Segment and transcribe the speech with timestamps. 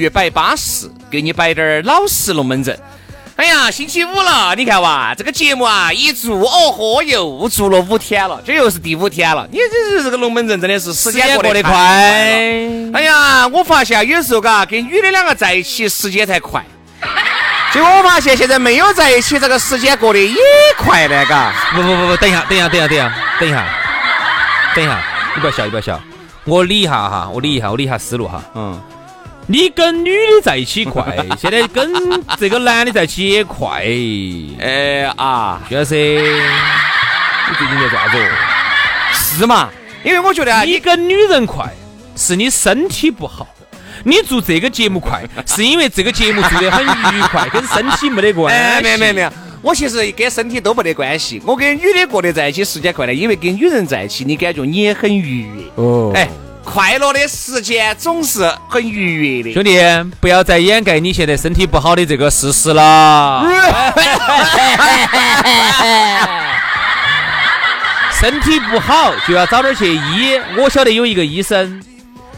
[0.00, 2.78] 洋芋摆巴适，给你摆点儿老实龙门阵。
[3.36, 9.46] 哎呀，星期五了，你看哇，这个节目啊一做，哦豁，又做了五天了，这又是第五天了。
[9.52, 11.72] 你这是这个龙门阵真的是时间过得快。
[11.72, 16.64] 哎呀，我发现有时候嘎，跟女的两个在一起时间才快。
[17.74, 20.34] 结果我发现现在没有在一起，这个时间过得也
[20.78, 21.52] 快的，嘎。
[21.74, 23.66] 不不不不，等一下，等一下，等一下，等一下，等一下，
[24.74, 25.02] 等一下，
[25.34, 26.00] 你不要笑，你不要笑，
[26.44, 28.80] 我理一下哈，我理一下，我理一下思路哈，嗯。
[29.50, 31.04] 你跟女的在一起快，
[31.36, 31.92] 现在跟
[32.38, 33.82] 这个男的在一起也快。
[34.60, 38.18] 哎啊，徐老师，你最近在啥子？
[39.12, 39.68] 是嘛？
[40.04, 41.68] 因为我觉得啊，你跟女人快，
[42.14, 43.44] 是你身体不好；
[44.04, 48.82] 你做这个节目快， 是因为这个节目做得很愉快， 跟身体没得关系。
[48.84, 49.32] 没有没有没有，
[49.62, 51.42] 我其实跟身体都没得关系。
[51.44, 55.64] 我跟女的过得在一起时间快呢，因为跟女人在一起，你感觉你也很愉悦。
[55.74, 56.28] 哦，哎。
[56.64, 59.80] 快乐的时间总是很愉悦的，兄弟，
[60.20, 63.44] 不要再掩盖你现在身体不好的这个事实了。
[68.20, 70.38] 身体不好就要早点去医。
[70.58, 71.58] 我晓得有一个医生，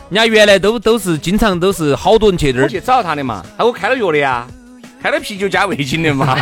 [0.09, 4.47] 人家原来都都是经常都是好多人去那儿去找他的嘛，他给我开了药的呀，
[5.03, 6.37] 开了啤酒加味精的嘛，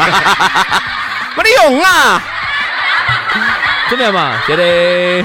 [1.36, 2.22] 没得用啊。
[3.88, 4.38] 怎么样嘛？
[4.46, 5.24] 现在。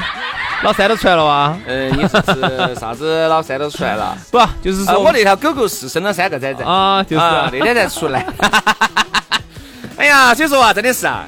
[0.64, 1.56] 老三都出来了哇！
[1.68, 3.28] 嗯，你是指啥子？
[3.28, 4.18] 老三都出来了？
[4.32, 8.26] 不，就是说我那条狗狗是生了三个崽崽啊，就是那天才出来。
[9.98, 11.26] 哎呀，所以说啊，真的是啊，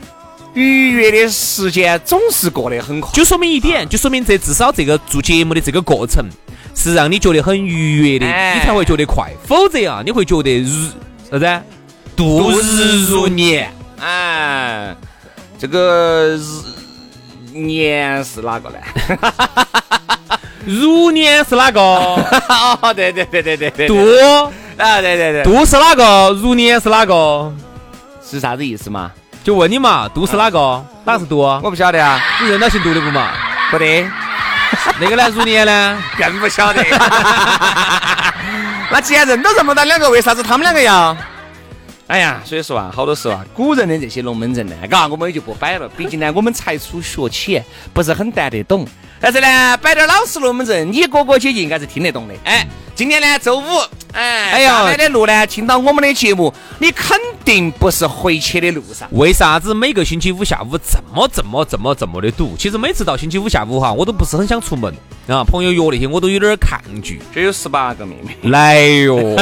[0.54, 3.12] 愉悦的时间总是过得很快。
[3.14, 6.26] 就说明一点，就说明这至少这个做节目的这个过程
[6.74, 9.32] 是让你觉得很愉悦的，你才会觉得快。
[9.46, 10.90] 否则啊，你会觉得日
[11.30, 11.62] 啥子？
[12.16, 13.72] 度日如年。
[14.00, 14.96] 哎，
[15.60, 16.77] 这个日。
[17.66, 18.78] 年是哪个呢？
[20.66, 21.80] 如年是哪个？
[21.82, 23.88] 哦，对对对对对对。
[23.88, 23.96] 度
[24.78, 25.44] 啊，对对对。
[25.44, 26.30] 度是哪个？
[26.42, 27.52] 如年是哪个？
[28.22, 29.12] 是啥子意思嘛？
[29.44, 30.84] 就问你嘛，度是哪个？
[31.06, 31.40] 哪是度？
[31.40, 32.20] 我不晓得啊。
[32.44, 33.30] 你认到姓杜的不嘛？
[33.72, 34.06] 不得。
[35.00, 35.30] 那个呢？
[35.34, 35.98] 如年呢？
[36.18, 36.84] 更不晓得。
[38.92, 41.16] 那既然认都认不到两个，为啥子他们两个要？
[42.08, 45.90] 哎呀，所以说啊，好多时候啊，古人的这些龙门阵呢，嘎，我们也就不摆了。
[45.90, 47.62] 毕竟呢，我们才初学浅，
[47.94, 48.88] 不是很谈得懂。
[49.20, 52.34] 但是呢，摆点老实龙门阵，你哥哥姐姐应该是听得懂的。
[52.44, 53.64] 哎，今天呢，周五，
[54.14, 59.08] 哎，哎呀，来的路呢，听到我们的节目，你肯定不是回去的路上。
[59.12, 62.56] 为啥子每个星期五下午这么这么这么这么的堵？
[62.60, 64.94] 其实每次到星期五下午哈，我都不是很想出门
[65.28, 65.44] 啊。
[65.44, 67.20] 朋友约那些，我都有点抗拒。
[67.34, 69.36] 这有十八个妹妹来哟，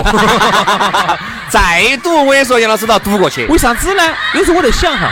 [1.52, 3.46] 再堵，我跟你说，杨老师都要堵过去。
[3.48, 4.04] 为啥子呢？
[4.36, 5.12] 有时候我在想哈。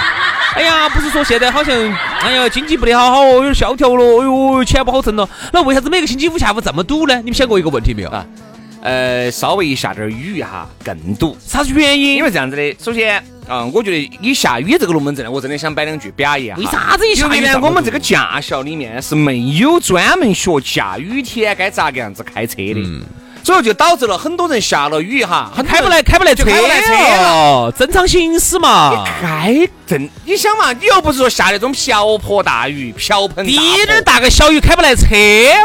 [0.55, 1.75] 哎呀，不是说现在好像，
[2.21, 5.27] 哎呀，经济不得好好哦，有点萧条了，哎呦，钱不好挣了。
[5.51, 7.15] 那为啥子每个星期五下午这么堵呢？
[7.17, 8.25] 你们想过一个问题没有啊？
[8.81, 11.35] 呃，稍微一下点雨哈，更堵。
[11.39, 12.17] 啥子原因？
[12.17, 16.55] 因为这样子的，首先，嗯，我觉得一下雨这个龙门阵呢，我真的想摆两句表演。
[16.57, 17.37] 为啥子一下雨？
[17.37, 23.01] 因为呢，我们这个驾校里面是没有专门学下雨天该咋个样子开车的。
[23.43, 28.91] 所以就导致了很多人下了雨哈，很开不来，开不来车，开不来车了，正常行驶嘛。
[28.95, 35.05] 你该正，你想嘛，你又不是说下那种瓢泼大雨、瓢盆滴点大个小雨开不来车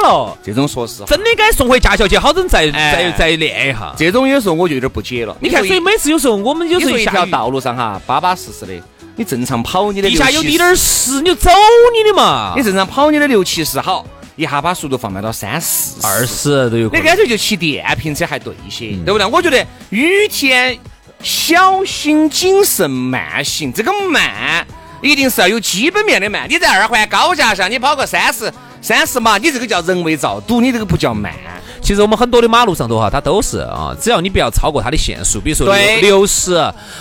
[0.03, 3.93] 了，这种说实话，真的该送回驾校去，好生再再再练一下。
[3.97, 5.37] 这种有时候我就有点不解了。
[5.41, 8.73] 你看，所以每次有时候我们有时候一条道路上哈，巴巴适适的，
[9.15, 11.49] 你正常跑你的地下有滴点湿，你就走
[11.97, 12.55] 你的嘛。
[12.57, 14.05] 你正常跑你的六七十好。
[14.39, 19.27] 一下把速度放慢到三四、二十都有，你干脆就骑电瓶车还对一些，对不对？
[19.27, 20.79] 我觉得雨天
[21.25, 24.65] 小心谨慎慢行，这个慢
[25.03, 26.47] 一定是要有基本面的慢。
[26.49, 31.35] 你在二环高架上，你跑个三十三十码，你这个叫人为造堵，你这个不叫慢。
[31.81, 36.55] 其实我们很多的马路上头哈，它都是啊，只要你不要超过它的限速，比如说六十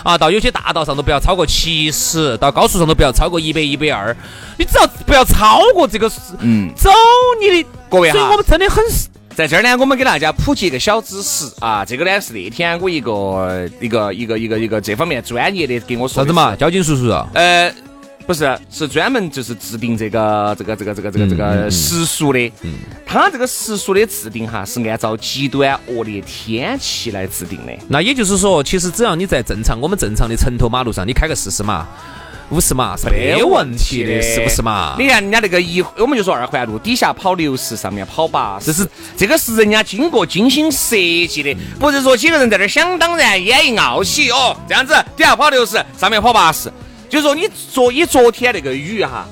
[0.04, 4.16] 啊，到有些大道上都不要超过七十，到高速上都不要超过一百一百二，
[4.58, 6.10] 你只要不要超过这个，
[6.40, 6.90] 嗯，走
[7.42, 8.84] 你的各位哈，所以我们真的很
[9.36, 17.72] 在这儿呢，我们给大家普及一个小知识啊，这个呢是那天我一个一个一个一个一个这方面专业的给我说啥子嘛，交警叔叔啊，呃。
[18.28, 22.40] 不是，是专门就是制定这个这个这个这个这个这个时速的。
[22.62, 22.74] 嗯，
[23.06, 27.72] 它这个时速的制定哈，是按照极端恶劣天气来制定的。
[27.88, 31.88] 那也就是说，其实只要你在正常我们正常的城头马路上，你开个四十码、
[32.50, 34.98] 五十码是没问题的，是不是嘛？
[35.00, 46.70] 你看人家那个一，我们就说二环路底下跑六十，上面跑八十，这是这个是人家经过精心设计的，不是说几个人在那想当然，烟一傲起哦，这样子底下跑六十，上面跑八十。
[47.10, 49.26] 就说你昨以昨天那个雨哈，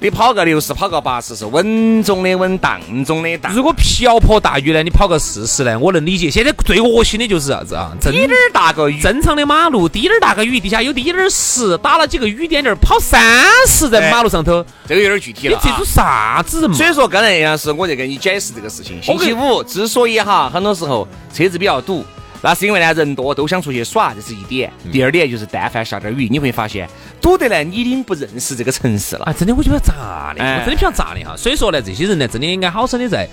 [0.00, 3.52] 你跑个六十，跑个八十是稳中的稳，当中的当。
[3.54, 6.30] 如果瓢泼大雨呢，你跑个四十呢，我能理解。
[6.30, 7.92] 现在最恶心的就是啥子啊？
[8.02, 13.22] 滴点儿大个雨，正常的马路，滴点儿大个雨，地下有滴点儿湿，打了几个雨点点儿，跑三
[13.66, 15.54] 十在马路上头，这个有点具体了。
[15.54, 16.76] 你这种啥子人嘛？
[16.76, 19.02] 所以说刚才杨老师我在跟你解释这个事情。
[19.02, 22.04] 星期五之所以哈，很多时候车子比较堵。
[22.42, 24.70] 那是因为呢，人多都想出去耍，这是一点。
[24.90, 26.88] 第二点就是，但凡下点雨，你会发现
[27.20, 29.24] 堵得来，你已经不认识这个城市了。
[29.24, 31.36] 啊，真的，我就要炸的，我真的比较炸的哈。
[31.36, 33.28] 所以说呢，这些人呢，真的应该好生的在。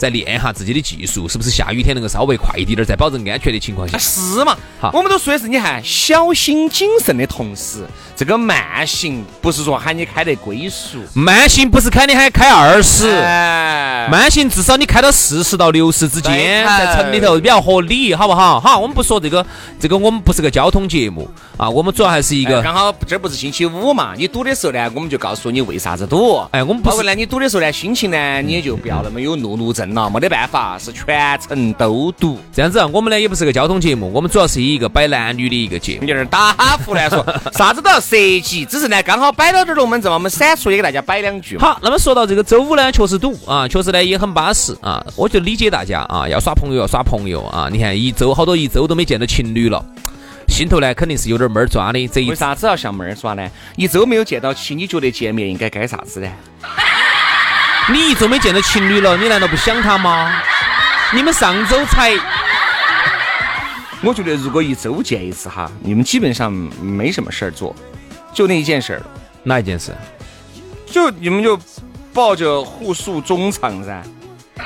[0.00, 3.98] 再练一下自己的技术，是不是下雨天能够稍微快一点，在保证安全的情况下？
[3.98, 4.56] 是嘛？
[4.80, 7.84] 好，我们都说的是，你看小心谨慎的同时，
[8.20, 13.06] 这个慢行不是说喊你开得龟速，慢行不是喊你喊开二十，
[14.10, 18.60] 慢行至少你开到四十到六十之间，在城里头比较合理，好不好？
[18.60, 19.46] 好，我们不说这个，
[19.80, 21.26] 这个我们不是个交通节目
[21.56, 22.60] 啊，我们主要还是一个。
[22.60, 24.12] 刚好这不是星期五嘛？
[24.14, 26.46] 你堵的时候呢，我们就告诉你为啥子堵。
[26.50, 29.94] 哎，我们不是呢，你堵的时候呢，心情呢，你也就不要那么有怒怒症。
[29.94, 32.38] 了没得办法，是全程都堵。
[32.52, 36.06] 这样子，我们呢也不是个交通节目，我们主要是以一个摆男女的一个节目。
[36.06, 37.24] 有 点打哈胡乱说，
[37.56, 41.56] 啥子都要涉及，只是呢刚好摆到这儿龙门阵，我们闪出也给大家摆两句。
[41.56, 45.00] 好，那么说到这个周五呢，确实堵啊，确实呢也很巴适啊。
[45.14, 47.68] 我就理解大家啊，要耍朋友要耍朋友啊。
[47.70, 49.80] 你看一周好多一周都没见到情侣了，
[50.48, 52.08] 心头呢肯定是有点闷儿抓的。
[52.08, 53.48] 这一为啥子要像闷儿抓呢？
[53.76, 56.28] 一周没有见到起，你觉得见面应该该啥子呢？
[57.92, 60.32] 你一周没见到情侣了，你难道不想他吗？
[61.14, 62.12] 你们上周才……
[64.02, 67.76] 我觉得如果一周见一次哈，你们基本上没什么事儿做，
[68.32, 69.02] 就那一件事儿。
[69.42, 69.94] 哪一件事？
[70.86, 71.58] 就你们就
[72.12, 74.02] 抱着互诉衷肠噻，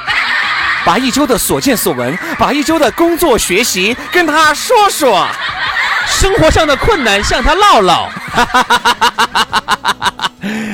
[0.84, 5.28] 把一周的所见所闻，把一周的工作学习跟他说说，
[6.08, 8.08] 生活上的困难向他唠唠。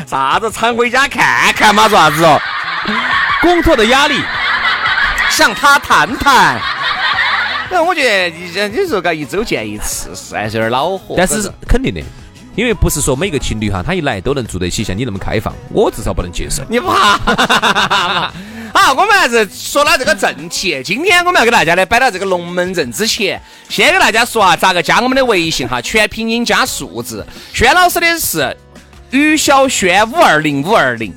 [0.06, 1.88] 啥子常回家看看嘛？
[1.88, 2.40] 做啥子哦？
[3.40, 4.20] 工作的压力，
[5.30, 6.58] 向他谈谈。
[7.70, 11.14] 那我觉得你你说个一周见一次是还是有点恼火。
[11.16, 12.02] 但是肯定的，
[12.60, 16.62] 因为不是说每个情侣哈，他一来都能住得起像你那么开放，我至少不能接受。
[16.68, 17.16] 你怕？
[18.74, 20.82] 好，我们还是说到这个正题。
[20.84, 23.40] 今天我们要给大家呢摆到这个龙门阵之前，
[23.70, 25.80] 先给大家说啊，咋个加我们的微信哈？
[25.80, 27.26] 全拼音加数字。
[27.54, 28.54] 轩老师的是。
[29.10, 31.12] 于小轩五二零五二零，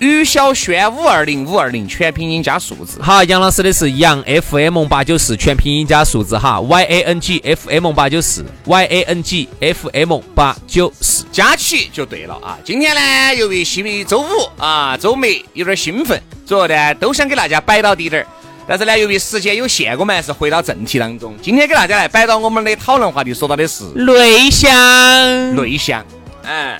[0.00, 3.02] 于小轩五二零五二零，全拼音加数字。
[3.02, 12.56] 好，杨老师的是杨 FM 八九四，全拼音加数字哈，Y A N G F M 八九四，Y A N G F M 八九四，加起就对了啊。
[12.64, 14.26] 今天呢，由于是周五
[14.56, 18.26] 啊，周末有点兴奋，主要呢都想给大家摆到底点儿。
[18.68, 21.34] 但是呢，由于时间有限，我们还是回到正题当中。
[21.42, 26.04] 今天给大家来摆到我们的讨论话题，说到的是内向，内向，
[26.44, 26.78] 嗯。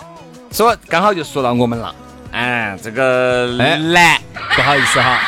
[0.50, 1.94] 说刚好就说到我们了，
[2.32, 4.20] 嗯，这个男，
[4.54, 5.18] 不好意思哈，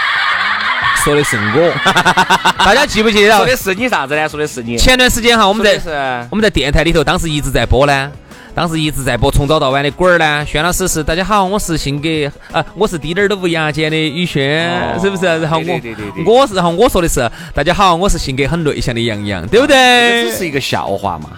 [1.02, 1.73] 说的是我，
[2.64, 3.37] 大家记不记得？
[3.37, 4.28] 说的是你啥子呢？
[4.28, 4.76] 说的是你。
[4.76, 8.12] 前段时间哈，我们在我们在电台里头，当时一直在播呢，
[8.54, 10.45] 当时一直在播从早到晚的滚儿呢。
[10.45, 12.09] 轩老师是大家好，我是性格
[12.52, 15.25] 啊，我是滴点儿都不牙尖的宇轩，是不是？
[15.25, 19.76] 然后我我是然后我说的是大家好，我是性格很内向的杨洋，对不对？
[20.25, 21.30] 这只是一个笑话嘛？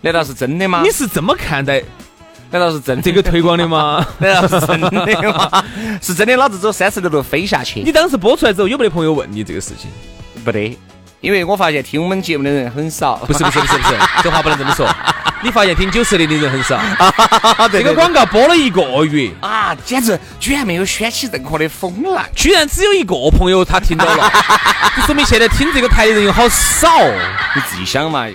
[0.00, 0.82] 难道是真的吗？
[0.82, 1.82] 你是这么看待？
[2.54, 4.06] 难道是真这个推广的吗？
[4.18, 4.88] 难道是真的
[5.32, 5.64] 吗？
[6.00, 7.80] 是真的，老子走三十六路飞下去。
[7.80, 9.90] 你当时播出来之后，有没得朋友问你这个事情？
[10.44, 10.78] 不得，
[11.20, 13.16] 因为我发现听我们节目的人很少。
[13.26, 14.88] 不是不是不是不是，这话不能这么说。
[15.42, 16.80] 你发现听九四零的人很少。
[17.72, 24.30] 这个广告播了一个月啊，简直居然没有掀起任何的风浪，居然只有一个朋友他听到了，
[24.96, 26.88] 就说明现在听这个台的人有好少。
[27.56, 28.28] 你自己想嘛。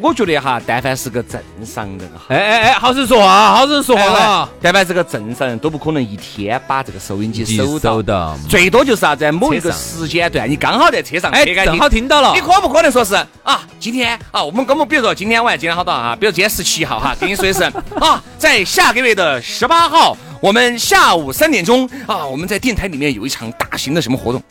[0.00, 4.48] 我觉得哈，但凡是个正常人哈，哎哎哎，好生说话，好生说话。
[4.60, 12.32] 但凡是个正常人都不可能一天把这个收音机收到，最多就是啥，在某一个时间段，你刚好在车上，哎，正好听到了。
[12.34, 13.60] 你可不可能说是啊？
[13.78, 17.62] 今天啊，我们根本比如说今天晚，今天好多啊，比如今天十七号哈， 跟你说的是
[18.00, 24.42] 啊，在下个月的十八号，我们下午三点钟啊，我们在电台里面有一场大型的什么活动。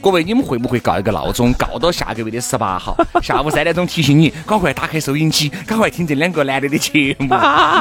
[0.00, 7.26] 各位，你们会不会告一个闹钟，告到下个月的十八号下午三点钟提醒你，赶快打开收音机，赶快听这两个男的的节目？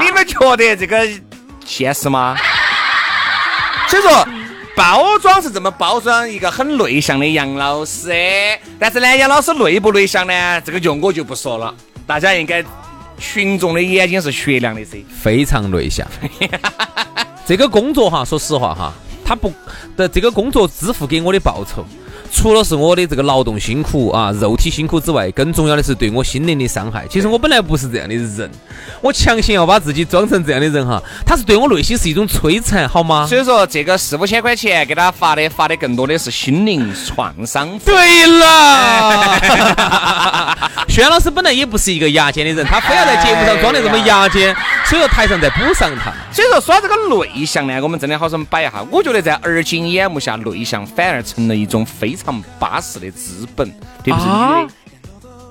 [0.02, 1.08] 你们觉得这个
[1.66, 2.36] 现实吗？
[3.88, 4.28] 所以说，
[4.76, 8.12] 包装是这么包装一个很内向的杨老师，
[8.80, 10.62] 但是呢，杨老师内不内向呢？
[10.62, 11.74] 这个就我就不说了，
[12.06, 12.64] 大家应该
[13.18, 16.06] 群众的眼睛是雪亮的噻，非常内向。
[17.46, 18.92] 这个工作哈，说实话哈，
[19.24, 19.54] 他不
[19.96, 21.86] 的这个工作支付给我的报酬。
[22.32, 27.06] 除了是我的这个劳动辛苦啊，肉体辛苦之外，更重要的是对我心灵的伤害。
[27.10, 28.50] 其实我本来不是这样的人，
[29.02, 33.26] 我强行要把自己装成这样的人哈，他是对我内心是一种摧残，好吗？
[33.28, 37.78] 所以说这个四五千块钱给他发的，发的更多的是心灵创伤。
[37.80, 39.38] 对了，
[40.88, 44.56] 轩老师本来也不是一个牙尖的人，他非要在节目上装的这么牙尖，
[44.90, 46.12] 所以说台上再补上他。
[46.32, 48.86] 所以说说这个内向呢，我们真的好生摆一下。
[48.92, 52.16] 我觉得在而今眼目下，内向反而成了一种非。
[52.18, 54.68] 常巴适的资本，特别是女的，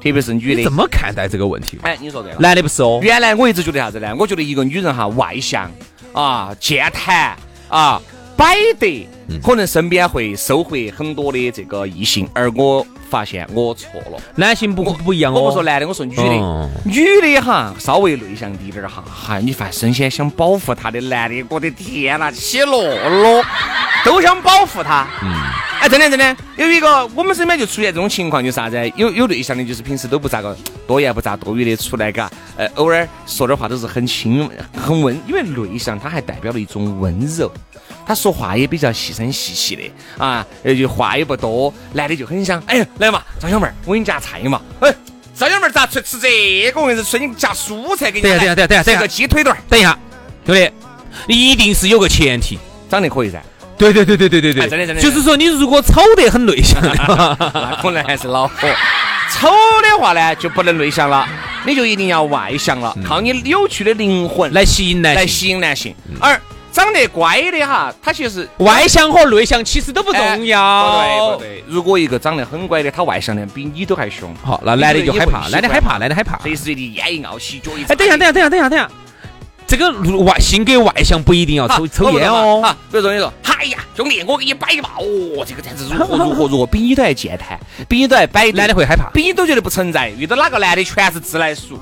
[0.02, 1.78] 特别是女的，怎么看待这个问题？
[1.82, 2.98] 哎，你说对了，男的不是哦。
[3.02, 4.12] 原来我一直觉得啥子呢？
[4.18, 5.70] 我觉得一个女人哈，外向
[6.12, 7.36] 啊，健谈
[7.68, 8.02] 啊，
[8.36, 9.08] 摆得，
[9.42, 12.86] 可能身边会收获很多的这个异性，而我。
[13.08, 15.40] 发现我错了，男性不不一样哦。
[15.40, 16.70] 我不说男的，我说女的。
[16.82, 23.44] 女的哈，稍微内向滴点儿哈，哈，你发现先想保护她的男的，我的天呐，起落落，
[24.04, 25.06] 都想保护她。
[25.22, 25.32] 嗯，
[25.80, 28.76] 哎，真的真的，有一个我们身边就出现这种情况，就是啥子？
[28.96, 37.48] 有有内向的，就是平时都不咋个多言不咋多语的，出来嘎，呃，偶尔说点话都是很亲很温，因为内向，它还代表了一种温柔。
[38.06, 39.82] 他说话也比较细声细细的
[40.16, 41.72] 啊，呃，就话也不多。
[41.92, 44.62] 男的就很想，哎呀，来嘛，张小妹儿，我给你夹菜嘛。
[44.78, 44.94] 哎，
[45.34, 46.80] 张小妹儿咋吃吃这个？
[46.80, 48.22] 我跟你说，你夹蔬菜给你。
[48.22, 49.56] 等下，等下，等下，等下，个鸡腿段。
[49.68, 49.98] 等一下，
[50.46, 50.70] 兄弟，
[51.26, 52.58] 一定是有个前提，
[52.88, 53.42] 长得可以噻。
[53.76, 55.02] 对对对对对对对，真的真的。
[55.02, 58.54] 就是说，你如果丑得很内向， 那可能还是恼火。
[59.34, 59.48] 丑
[59.82, 61.28] 的话呢，就不能内向了，
[61.66, 66.40] 你就一定要外向了，靠你有趣的灵魂来吸引男来吸引男性，而。
[66.76, 71.32] 长得乖的哈，他其实外向和内向其实都不重要。
[71.32, 74.34] 不对不对，如果一个长得很乖的，他外向的比你都还凶。
[74.44, 76.38] 好，那男的就害怕，男的害怕，男的害怕。
[76.42, 78.90] 随时随地烟一傲起，脚一哎，等一下，等一下，等一下，等一下，等一下。
[79.66, 82.62] 这个外性格外向不一定要抽抽烟哦。
[82.90, 88.52] 比如说你说，哎呀，兄弟，我给你摆一把哦，这个简直如何如何如何，比你都还健谈，比你都还摆。
[88.52, 90.10] 男的会害怕，比你都觉得不存在。
[90.10, 91.80] 遇到哪个男的全是自来熟。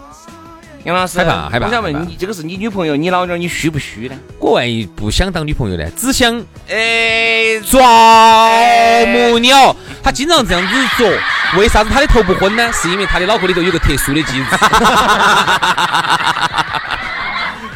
[0.85, 1.67] 杨老师，害怕害怕。
[1.67, 4.15] 我想问你，这个是你女朋友，你老娘你虚不虚呢？
[4.39, 5.91] 我万一不想当女朋友呢？
[5.97, 7.81] 只想诶抓
[9.07, 9.75] 母鸟。
[10.03, 11.11] 他经常这样子做，
[11.59, 12.71] 为啥子他的头不昏呢？
[12.75, 14.45] 是因为他的脑壳里头有个特殊的机制。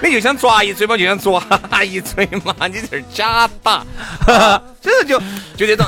[0.03, 1.43] 你就想抓一嘴巴，就想抓
[1.83, 3.83] 一嘴嘛， 你这是假打。
[4.83, 5.19] 所以就
[5.57, 5.87] 就这种。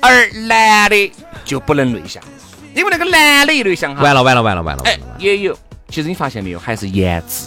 [0.00, 1.12] 而男的
[1.44, 2.20] 就不能内向，
[2.74, 4.82] 因为那个男的一内向哈，完了完了完了完了。
[4.84, 5.56] 哎，也有。
[5.90, 7.46] 其实你发现没有，还是颜值。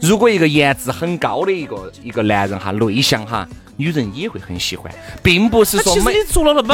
[0.00, 6.12] 如果一个颜值很高的一个一个男人哈，内向哈，女人也会很喜欢，并不是说每，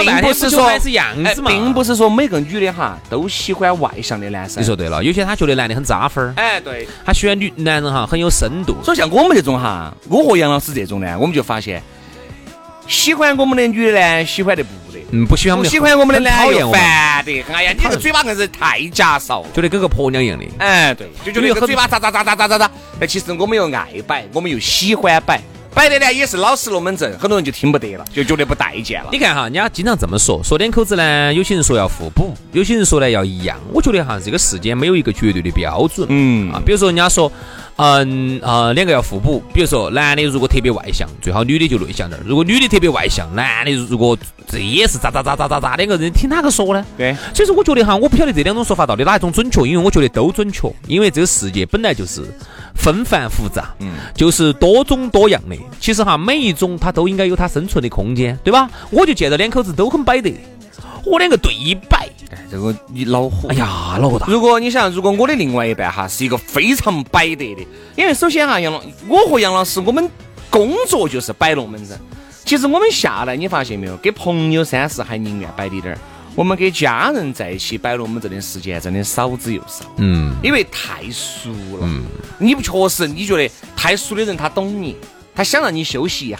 [0.05, 4.61] 并不是说是样子嘛，并不是说每个女的哈都喜欢外向的男生。
[4.61, 8.75] 你说对了，有些她觉得男的很扎分儿，哎，对，她喜欢女男人哈很有深度。
[8.83, 11.81] 所以像我们这种哈，我和杨老师这种呢，我们就发现，
[12.89, 14.71] 喜欢我们的女的呢，喜欢的不。
[15.13, 17.55] 嗯，不喜欢我们，喜欢我们的男又烦的很。
[17.55, 20.45] 哎呀，你这个嘴巴硬是太假少，觉得跟个婆娘一样的。
[20.59, 22.71] 哎，对，就觉得这个嘴巴咋咋咋咋咋咋咋。
[23.01, 25.41] 哎，其实我们又爱摆，我们又喜欢摆，
[25.75, 29.09] 摆的呢也是老实龙门阵，很多人就听不得了，就觉得不待见了。
[29.11, 33.59] 你看哈，人家经常这么说，说两口子呢，有些人说要互补，有些人说呢要一样。
[33.73, 36.07] 我觉得哈，这个世间没有一个绝对的标准。
[36.09, 37.31] 嗯啊，比如说人家说，
[37.77, 39.43] 嗯啊，两个要互补。
[39.53, 46.85] 比如说男的如果特别外向，最好女的就内向点儿；如果女的特别外向，男的如果这也是咋咋咋咋咋咋，两个人听哪个说呢？
[46.97, 47.17] 对。
[47.35, 52.23] 所以说我觉得哈，我不晓得这两种说法到底哪一种准确，因为我觉得都准确，因为这个世界本来就是。
[52.73, 55.57] 纷繁复杂，嗯，就是多种多样的。
[55.81, 58.71] 其实哈，每一种它都应该有它生存的空间，对吧？
[58.91, 60.35] 我就见到两口子都很摆得，
[61.05, 62.00] 我两个对一摆，
[62.31, 64.27] 哎，这个你恼火，哎呀，恼火大。
[64.29, 70.09] 如果你想，如果我的另外一半哈是一个非常摆得的，因为首先哈，杨老，我和杨老师我们
[70.49, 71.99] 工作就是摆龙门阵。
[72.45, 75.99] 其实我们下来，你发现没有，给朋友三四还宁愿摆滴点儿。
[76.37, 82.05] 我们给家人在一起摆龙门阵的时间真的少之又少，嗯，因为太熟了，嗯，
[82.39, 84.97] 你不确实你觉得太熟的人他懂你，
[85.35, 86.39] 他想让你休息一下。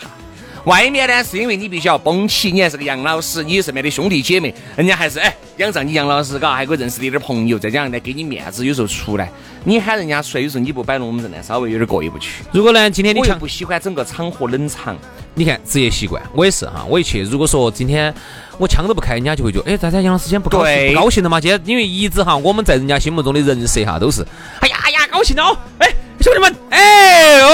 [0.65, 9.31] 外面呢是因为你必须要绷起，你还是个杨老师，你身边的兄弟姐妹，人家还是哎仰仗你杨老师，嘎，还可以认识的点朋友，再加上呢给你面子，有时候出来
[9.65, 12.43] 你喊人家出来，有时候你不摆龙门阵呢，稍微有点过意不去。
[12.53, 14.97] 如果呢今天你又不喜欢整个场合冷场，
[15.35, 18.15] 你看职业习惯，我也是哈，我一去，如果说今天。
[18.59, 21.41] 我枪都不开，人家就会觉得，哎，大家杨老师今天不高兴，不高兴的嘛？
[21.41, 24.21] 今天因为一直哈，我们在人家心目中的人设哈，都是，
[24.61, 25.89] 哎呀哎呀，高兴了哦，哎，
[26.21, 27.49] 兄弟们，哎哦，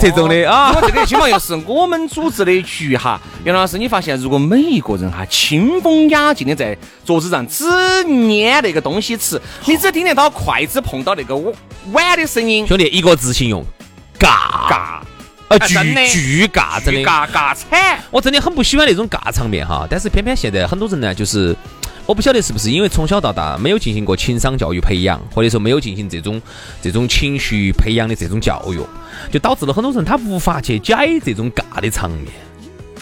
[0.00, 0.72] 这种的啊。
[0.74, 7.64] 我这个情况又是我们组织的局哈，杨老师，你发现如果每一个人哈，清风雅静的在桌子上只
[8.04, 11.36] 捏那个东西吃，你只听得到筷子碰到那个
[11.92, 12.66] 碗的声音。
[12.66, 13.64] 兄弟，一个字形容，
[14.18, 15.00] 尬尬。
[15.68, 17.98] 巨巨尬，真的尬尬惨！
[18.10, 19.86] 我真的很不喜欢那种尬场面哈。
[19.90, 21.54] 但是偏偏现在很多人呢，就是
[22.04, 26.40] 我不晓得是不是因为从小到大没有进行过情商教育培养，或者说没有进行这种
[26.82, 28.80] 这种情绪培养的这种教育，
[29.30, 30.94] 就导致了很多人他无法去解
[31.24, 32.26] 这种尬的场面。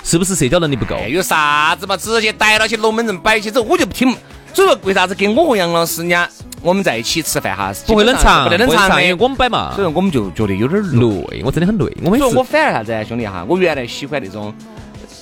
[0.03, 0.97] 是不是社交能力不够？
[1.09, 1.97] 有啥子嘛？
[1.97, 4.11] 直接逮到起龙门阵摆起走，我就不听。
[4.53, 6.29] 所以说，为啥子跟我和杨老师家
[6.63, 9.73] 我们在一起吃饭哈，不会冷场，不得冷场，因为我们摆嘛。
[9.75, 11.87] 所以说，我们就觉得有点累，我真的很累。
[12.03, 14.53] 我说我反而啥子兄弟哈，我原来喜欢那种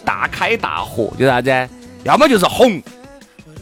[0.05, 1.69] 大开大合，就啥子，
[2.05, 2.81] 要么就是红，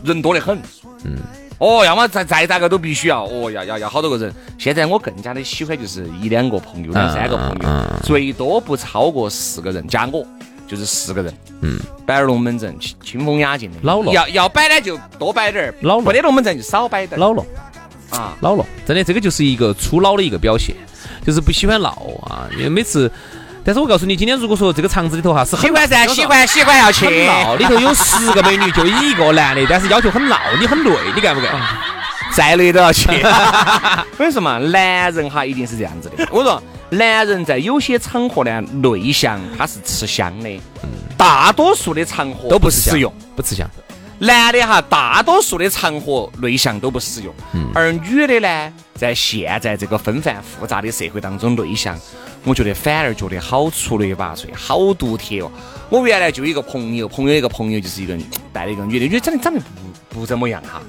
[0.06, 0.58] 人多得很，
[1.04, 1.16] 嗯，
[1.58, 4.32] 哦，要么再再咋个都必须要，哦，要要要好多个人。
[4.58, 10.26] 现在我更加的喜欢就是一两个朋友，两三个朋友，最多不超过四个人，加我。
[10.68, 13.76] 就是四个人，嗯，摆点龙门阵，清风雅静的。
[13.82, 17.20] 老了，要要摆呢就多摆点儿，老了，没得龙门阵就少摆点儿。
[17.20, 17.46] 老了，
[18.10, 20.74] 啊，老了，真的，这个就是一个初老的一个表现，
[21.24, 21.90] 就是不喜欢闹
[22.24, 22.50] 啊。
[22.56, 23.08] 因为每次，
[23.66, 31.52] 但是我告诉你，今天如果说这个场子里头哈是很喜欢噻，喜欢喜欢要去闹，里头有十个美女，就一个男的，但是要求很闹，你很累，你干不干？
[32.32, 33.08] 再累都要去。
[33.10, 36.28] 我跟你说嘛，男人哈一定是这样子的。
[36.30, 36.62] 我说。
[36.88, 40.60] 男人在有些场合呢，内向他是吃香的，
[41.16, 43.68] 大多数的场合都不实用，不吃香。
[44.20, 47.34] 男的哈，大多数的场合内向都不实用，
[47.74, 51.98] 而女的呢，在现在这个纷繁复杂的社会当中，内向，
[52.46, 55.50] 我觉得反而觉得好出类拔萃，好独特哦。
[55.90, 58.16] 我原来就一个朋友，朋友一个朋友就是一个
[58.52, 59.60] 带了一个女的，女的长得长得
[60.10, 60.80] 不不怎么样哈。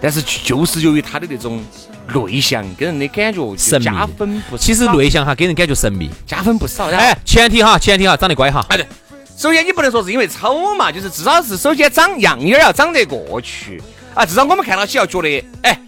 [0.00, 1.62] 但是就是由于她的那种
[2.14, 4.62] 内向，给人的感觉加分不少。
[4.62, 6.86] 其实内向哈，给人感觉神秘，加分不少。
[6.86, 8.64] 哎，前提哈，前提哈，长得乖哈。
[8.70, 8.86] 哎对，
[9.36, 13.82] 首先你不能说是因为丑嘛，就是至少是首先长样儿要长得过去
[14.14, 15.78] 啊，至少我们看到起要觉得哎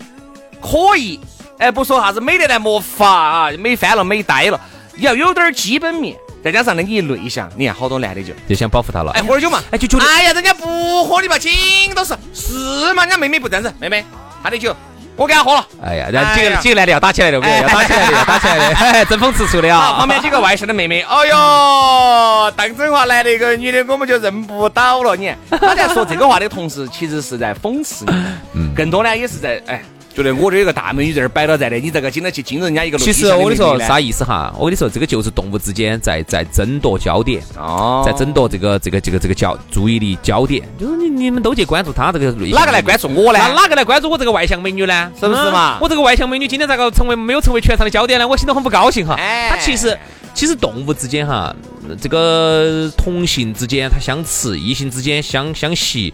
[0.61, 1.21] 可以，
[1.59, 6.17] 哎不说啥子美得来没法啊，美翻了美呆了，你要有点基本面。
[6.43, 9.11] 再加上呢，你内向，你看好多男的就就想保护她了。
[9.11, 11.51] 哎，喝点酒嘛，哎就觉得，哎呀，人家不喝你嘛，紧
[11.97, 14.05] 都是是嘛，人家妹妹不这样子，妹妹，
[14.41, 14.75] 她的酒
[15.17, 15.67] 我给她喝了。
[15.83, 19.95] 哎呀，然后几个几个男的要打起来了，要打起来的，要打起来的，争风吃醋的啊。
[19.99, 25.17] 旁边几个外向的妹妹，哎呦，当真话来了一个女的，我们就认不到了。
[25.17, 28.07] 你看，他在说这个话的同时，其实是在讽刺
[28.53, 29.83] 你，更多呢也是在哎。
[30.23, 32.99] 觉得我这有个大美女在这儿摆到在的，你这个经得起惊人家一个。
[32.99, 34.53] 其实我跟你说啥意思哈？
[34.59, 42.55] 我跟你说，这个就是动物之间在在争夺焦点，哦，在争夺这个这个这个这个焦注意力焦点，就是你你们都去关注她这个类型。
[42.55, 43.39] 哪个来关注我呢？
[43.55, 45.11] 哪个来关注我这个外向美女呢？
[45.19, 45.79] 是不是嘛？
[45.81, 48.27] 我这个外向美女今天咋个成为没有成为全场的焦点呢？
[48.27, 49.15] 我心头很不高兴哈。
[49.15, 49.97] 哎，他其实
[50.35, 51.55] 其实动物之间哈，
[51.96, 56.12] 这个同性之间他相持，异性之间相相吸。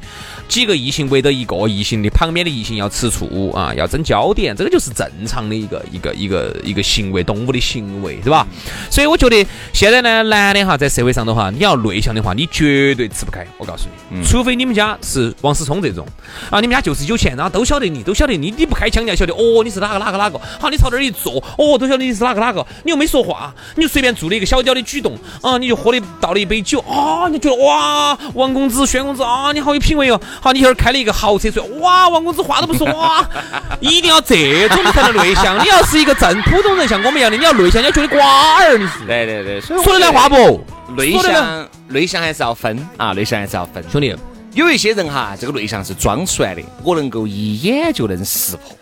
[0.48, 8.46] 几个异性围着一个异性的旁边的异性要吃醋啊，要争焦点，这个就是正常的一个一个一个一个行为，动物的行为是吧？
[8.90, 13.46] 所以我觉得现在呢，男的哈在社会上的话，你要内向的话，你绝对吃不开。
[13.58, 16.06] 我告诉你，除非你们家是王思聪这种
[16.50, 20.38] 啊，你们家就是有钱，然后都晓得你，都晓得你，你不开腔，人家晓得哦，你是哪个哪个哪个。
[20.60, 22.64] 好，你朝这儿一坐，哦，都晓得你是哪个哪个。
[22.84, 30.20] 你又没说话，你就随便做了一个小小的举动啊，你你就喝的倒了一杯酒啊，你觉得哇，王公子、轩公子啊，你好有品味哦。
[30.42, 33.26] 好，你一会儿开了一个豪车出来，哇，王公子话都不说哇，
[33.80, 35.58] 一定要这种才能内向。
[35.64, 39.06] 你要是一个正普通人，像我们一样的，你要内向，你要觉得瓜儿，你是。
[39.06, 40.62] 对对对，说的来话不？
[40.96, 43.82] 内向内向还是要分啊，内向还是要分。
[43.90, 44.14] 兄弟，
[44.52, 48.76] 有一些人哈，这个内向是装出来的，我能够一眼就能识破。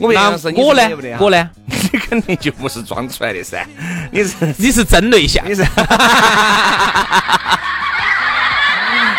[0.00, 1.50] 我我呢，我呢，
[1.92, 3.64] 你肯定就不是装出来的噻，
[4.10, 5.62] 你是你是 真内向，你是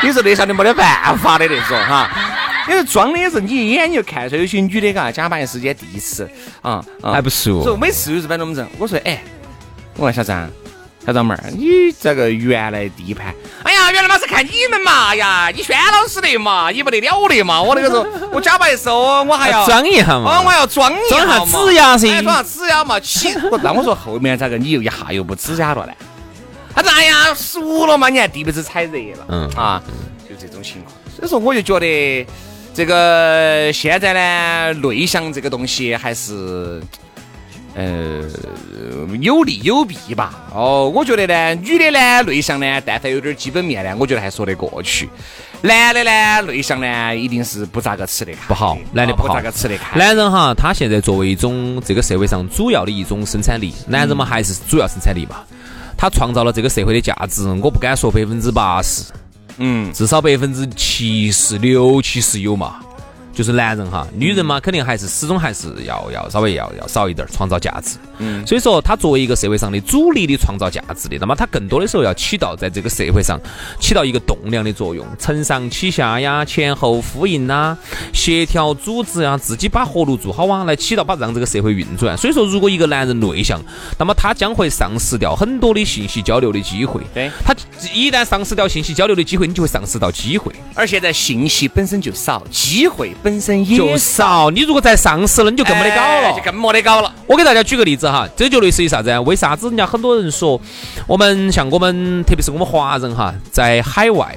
[0.04, 2.10] 你是内向的没得办法的那种哈，
[2.68, 6.30] 因为装的也是你一眼就看出来，有些女的嘎，假扮时间第一次
[6.62, 9.22] 啊，还不熟，说每次有日本龙门阵，我说哎，
[9.98, 10.50] 我问小张。
[11.06, 13.34] 小张妹儿，你这个原来第一盘，
[13.64, 23.34] 哎呀，原来嘛是看你们嘛，哎呀，你轩老师的嘛，你不得了的嘛，我那个时候 我假扮时候我还要装一下嘛，哦，我要装一下嘛，指甲噻，装下指甲嘛，起，
[23.64, 25.94] 那我说后面咋个你又一下又不指甲了呢？
[26.76, 29.50] 他说哎呀，熟了嘛，你看地被子踩热了，嗯。
[29.56, 29.82] 啊，
[30.30, 32.28] 就这种情况，所以说我就觉得
[32.76, 36.80] 这个现在呢，内向这个东西还是。
[37.74, 38.24] 呃，
[39.22, 40.44] 有利有弊吧。
[40.54, 45.10] 哦，我觉得呢，女的呢内向呢，但凡有点基本面呢，我觉得还说得过去。
[45.62, 49.98] 男的呢内向呢，一定是不咋个吃得开，不好，男的不咋个吃得开。
[49.98, 55.38] 男人哈，他现在作为一种这个社会上主要的一种生产力，男人嘛还是主要生产力嘛。
[55.98, 59.04] 他创造了这个社会的价值，我不敢说百分之八十，
[59.58, 62.80] 嗯，至少百分之七十六七十有嘛。
[63.34, 67.98] 就是男人哈，女人嘛，肯定还是始终还是要要稍微要要少一点创造价值。
[68.18, 73.40] 嗯，所以说他作为一个社会上的主力的创造价值的，那么他更多的时候要起到在这个社会上
[73.80, 77.78] 起到一个栋梁的作用，承上启下呀，前后呼应呐，
[78.14, 82.16] 协调组织呀，自己把活路做好啊，来起到把让这个社会运转。
[82.18, 83.60] 所以说，如果一个男人内向，
[83.98, 87.02] 那么他将会丧失掉很多的信息交流的机会。
[87.14, 87.56] 对，他
[87.94, 90.54] 一旦丧失掉信息交流的机会，你就会丧失到机会。
[90.76, 93.16] 而现在信息本身就少，机会。
[93.24, 97.14] 本身也少，你如果再上市了，你就更没得搞了，就更没得搞了。
[97.28, 99.18] 我给大家举个例子哈，这就类似于啥子？
[99.20, 100.60] 为啥子人家很多人说，
[101.08, 104.36] 我们像我们，特别是我们华人哈，在海外。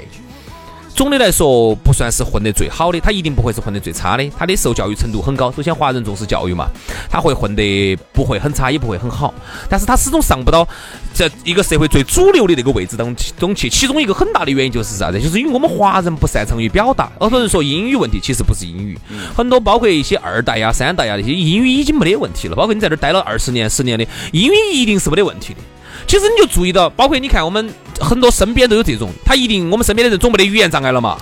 [0.94, 4.24] 总的来说，不算是混得最好的，他一定不会是混得最差的。
[4.38, 5.50] 他的受教育程度很高。
[5.50, 6.68] 首先，华人重视教育嘛，
[7.10, 9.34] 他会混得不会很差，也不会很好。
[9.68, 10.66] 但是他始终上不到
[11.12, 13.68] 这一个社会最主流的那个位置当中去。
[13.68, 15.20] 其中一个很大的原因就是啥子？
[15.20, 17.10] 就是因为我们华人不擅长于表达。
[17.18, 18.96] 很多人说英语问题，其实不是英语，
[19.36, 22.54] 很多包括一些二代呀、三代呀那些英语已经没得问题了。
[22.54, 25.60] 包括你在这儿待了二十年、十年的英语一定是没得问题的。
[26.06, 31.18] 其实你就注意到，包括你看我们很多身边都有这种，他一定我们身边的人总没得语言障碍了嘛。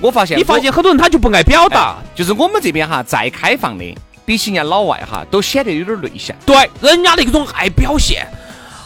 [0.00, 3.84] 我发现，你发现很多人他就不爱表达，就是我们这边哈再开放的，
[4.24, 6.34] 比起人家老外哈都显得有点内向。
[6.46, 8.26] 对，人家那种爱表现。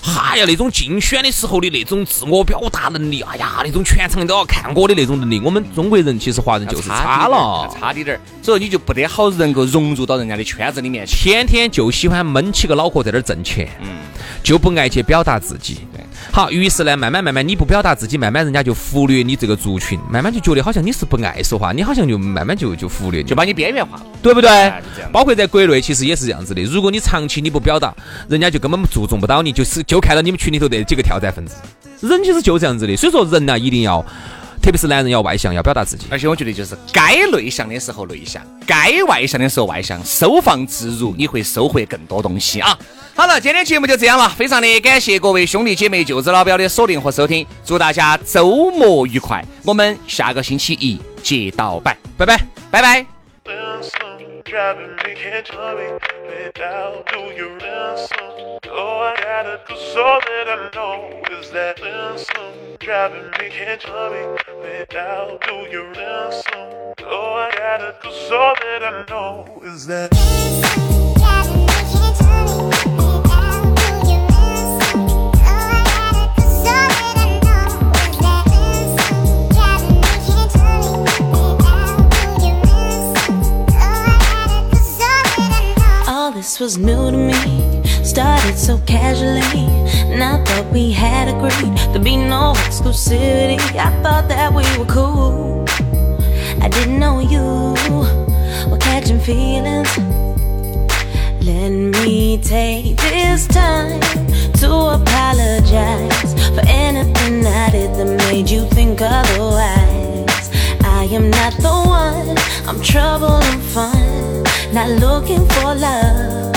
[0.07, 13.89] 哎呀，那种竞选的时候的那种自我表达能力，哎呀，那种全场都要看我的那种能力，我们中国人其实华人就是差了，差滴点儿，所以你就不得好能够融入到人家的圈子里面去，天天就喜欢闷起个脑壳在那儿挣钱，嗯，
[14.43, 15.79] 就不爱去表达自己。
[16.31, 23.97] 好，于是呢，慢慢慢慢你不表达自己，慢慢人家就忽略你这个族群，慢慢就觉得好像你是不爱说话，你好像就慢慢就就忽略，就把你边缘化。
[23.99, 24.73] 了，对不对？
[25.13, 27.95] 包括在国内其实也是这样子的，如果你长期你不表达，
[28.29, 29.94] 人家就根本注重不到你，就是就。
[29.95, 31.55] 就看到你们群里头的几个跳蚤分子，
[32.01, 34.05] 人其实就这样子的，所以说人呢一定要，
[34.61, 36.09] 特别是男人要外向，要表达自己。
[36.11, 42.77] 而且我觉得就是该内向的时候内向，该外向的时候外向，收放自如，你会收获更多东西啊！
[43.15, 54.04] 好了，今天节目就这样了，非常的感谢各位兄弟姐妹、舅子老表的锁定和收听，祝大家周末愉快，我们下个星期一接到拜，拜拜，拜拜。
[54.45, 55.93] Driving me, can't tell me
[56.27, 58.59] without do you ransom?
[58.67, 64.11] Oh, I gotta do so that I know is that ransom driving me, can't tell
[64.11, 64.27] me
[64.61, 66.95] without do you ransom?
[67.05, 70.84] Oh, I gotta do so that I know is that.
[86.55, 87.83] This was new to me.
[88.05, 89.67] Started so casually,
[90.13, 93.59] and I thought we had agreed to be no exclusivity.
[93.75, 95.65] I thought that we were cool.
[96.63, 97.75] I didn't know you
[98.71, 99.99] were catching feelings.
[101.45, 104.14] Let me take this time
[114.85, 116.53] not looking for love,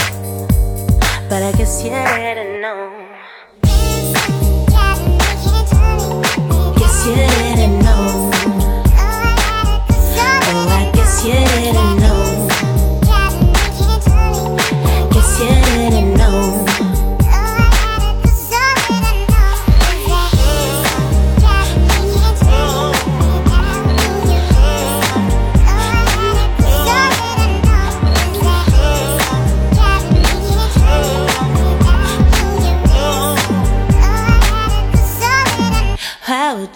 [1.29, 2.86] but I guess you didn't know.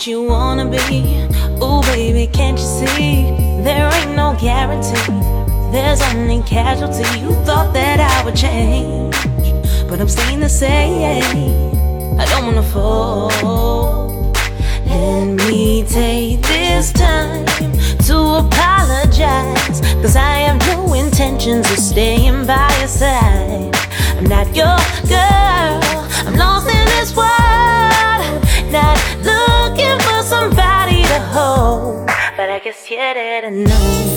[0.07, 1.27] You wanna be?
[1.61, 3.21] Oh, baby, can't you see?
[3.61, 4.97] There ain't no guarantee.
[5.71, 7.03] There's only casualty.
[7.19, 9.15] You thought that I would change,
[9.87, 12.19] but I'm staying the same.
[12.19, 13.29] I don't wanna fall.
[14.87, 17.45] Let me take this time
[18.07, 19.81] to apologize.
[20.01, 23.75] Cause I have no intentions of staying by your side.
[24.17, 25.79] I'm not your girl,
[26.25, 28.41] I'm lost in this world.
[28.71, 29.50] Not looking
[32.71, 34.15] Didn't know.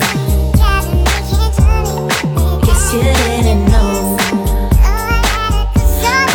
[2.63, 4.17] Guess you didn't know.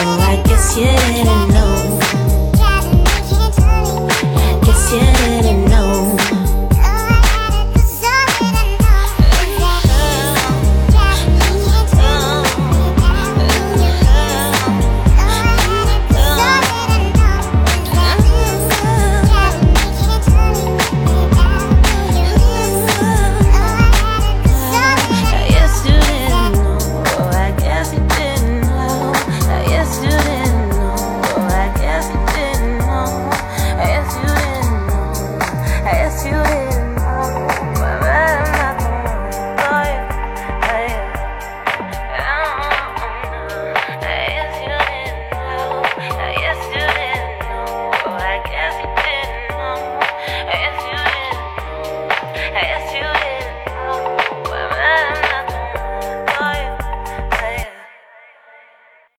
[0.02, 1.79] Oh, I guess you didn't know.